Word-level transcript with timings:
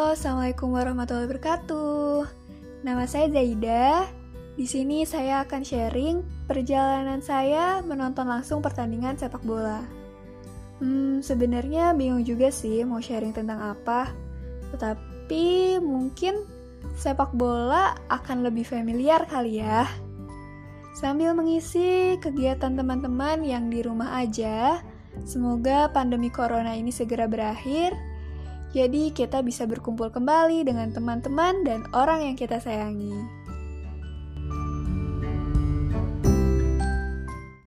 Assalamualaikum 0.00 0.72
warahmatullahi 0.72 1.28
wabarakatuh. 1.28 2.24
Nama 2.88 3.04
saya 3.04 3.28
Zaida. 3.28 4.08
Di 4.56 4.64
sini 4.64 5.04
saya 5.04 5.44
akan 5.44 5.60
sharing 5.60 6.24
perjalanan 6.48 7.20
saya 7.20 7.84
menonton 7.84 8.24
langsung 8.24 8.64
pertandingan 8.64 9.20
sepak 9.20 9.44
bola. 9.44 9.84
Hmm, 10.80 11.20
sebenarnya 11.20 11.92
bingung 11.92 12.24
juga 12.24 12.48
sih 12.48 12.80
mau 12.88 13.04
sharing 13.04 13.36
tentang 13.36 13.60
apa. 13.60 14.08
Tetapi 14.72 15.76
mungkin 15.84 16.48
sepak 16.96 17.36
bola 17.36 17.92
akan 18.08 18.48
lebih 18.48 18.64
familiar 18.64 19.28
kali 19.28 19.60
ya. 19.60 19.84
Sambil 20.96 21.36
mengisi 21.36 22.16
kegiatan 22.24 22.72
teman-teman 22.72 23.44
yang 23.44 23.68
di 23.68 23.84
rumah 23.84 24.16
aja, 24.16 24.80
semoga 25.28 25.92
pandemi 25.92 26.32
corona 26.32 26.72
ini 26.72 26.88
segera 26.88 27.28
berakhir 27.28 27.92
jadi 28.70 29.10
kita 29.10 29.42
bisa 29.42 29.66
berkumpul 29.66 30.14
kembali 30.14 30.62
dengan 30.62 30.94
teman-teman 30.94 31.66
dan 31.66 31.82
orang 31.90 32.30
yang 32.30 32.36
kita 32.38 32.62
sayangi. 32.62 33.14